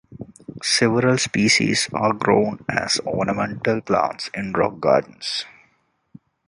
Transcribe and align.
Several 0.63 1.19
species 1.19 1.87
are 1.93 2.13
grown 2.13 2.65
as 2.67 2.99
ornamental 3.05 3.81
plants 3.81 4.31
in 4.33 4.51
rock 4.51 4.79
gardens. 4.79 5.45